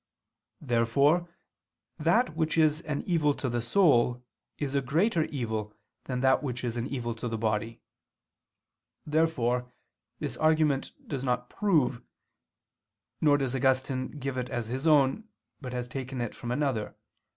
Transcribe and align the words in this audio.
Therefore 0.61 1.29
that 1.99 2.35
which 2.35 2.57
is 2.57 2.81
an 2.87 3.03
evil 3.03 3.35
to 3.35 3.47
the 3.47 3.61
soul 3.61 4.25
is 4.57 4.73
a 4.73 4.81
greater 4.81 5.25
evil 5.25 5.75
than 6.05 6.21
that 6.21 6.41
which 6.41 6.63
is 6.63 6.75
an 6.75 6.87
evil 6.87 7.13
to 7.13 7.27
the 7.27 7.37
body. 7.37 7.83
Therefore 9.05 9.71
this 10.17 10.37
argument 10.37 10.91
does 11.07 11.23
not 11.23 11.51
prove: 11.51 12.01
nor 13.21 13.37
does 13.37 13.55
Augustine 13.55 14.07
give 14.09 14.37
it 14.39 14.49
as 14.49 14.69
his 14.69 14.87
own, 14.87 15.29
but 15.61 15.71
as 15.71 15.87
taken 15.87 16.17
from 16.31 16.49
another 16.49 16.79
[*Cornelius 16.81 16.95
Celsus]. 16.95 16.99